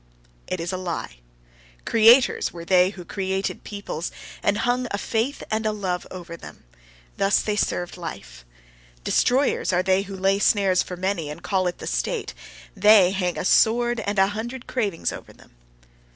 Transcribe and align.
It 0.47 0.59
is 0.59 0.73
a 0.73 0.77
lie! 0.77 1.17
Creators 1.85 2.51
were 2.51 2.65
they 2.65 2.89
who 2.89 3.05
created 3.05 3.63
peoples, 3.63 4.11
and 4.41 4.57
hung 4.65 4.87
a 4.89 4.97
faith 4.97 5.43
and 5.51 5.63
a 5.63 5.71
love 5.71 6.07
over 6.09 6.35
them: 6.35 6.63
thus 7.17 7.39
they 7.39 7.55
served 7.55 7.97
life. 7.97 8.43
Destroyers, 9.03 9.71
are 9.71 9.83
they 9.83 10.01
who 10.01 10.15
lay 10.17 10.39
snares 10.39 10.81
for 10.81 10.97
many, 10.97 11.29
and 11.29 11.43
call 11.43 11.67
it 11.67 11.77
the 11.77 11.85
state: 11.85 12.33
they 12.75 13.11
hang 13.11 13.37
a 13.37 13.45
sword 13.45 13.99
and 13.99 14.17
a 14.17 14.25
hundred 14.29 14.65
cravings 14.65 15.11
over 15.13 15.33
them. 15.33 15.51